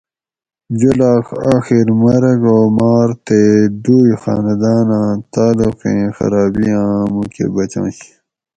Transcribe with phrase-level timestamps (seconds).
[0.79, 1.25] جولاگ
[1.55, 3.39] آخر مرگ اوماۤر تے
[3.83, 7.97] دوئ خانداناں تعلقیں خرابیاں موکہ بچںش